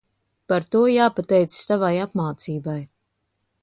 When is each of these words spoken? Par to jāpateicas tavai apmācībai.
Par 0.51 0.65
to 0.75 0.81
jāpateicas 0.93 1.69
tavai 1.73 1.93
apmācībai. 2.09 2.79